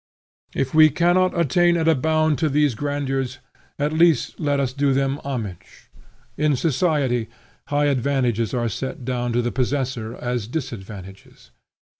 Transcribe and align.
If 0.55 0.73
we 0.73 0.89
cannot 0.89 1.39
attain 1.39 1.77
at 1.77 1.87
a 1.87 1.93
bound 1.93 2.39
to 2.39 2.49
these 2.49 2.73
grandeurs, 2.73 3.37
at 3.77 3.93
least 3.93 4.39
let 4.39 4.59
us 4.59 4.73
do 4.73 4.93
them 4.93 5.19
homage. 5.23 5.91
In 6.37 6.55
society, 6.55 7.29
high 7.67 7.85
advantages 7.85 8.51
are 8.51 8.67
set 8.67 9.05
down 9.05 9.31
to 9.33 9.43
the 9.43 9.51
possessor 9.51 10.15
as 10.15 10.47
disadvantages. 10.47 11.51